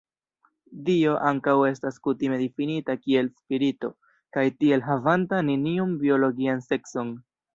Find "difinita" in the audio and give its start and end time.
2.43-2.95